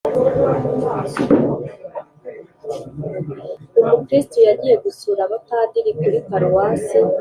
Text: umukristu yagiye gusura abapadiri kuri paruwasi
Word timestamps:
umukristu 3.79 4.37
yagiye 4.47 4.75
gusura 4.83 5.21
abapadiri 5.27 5.91
kuri 5.99 6.17
paruwasi 6.29 6.97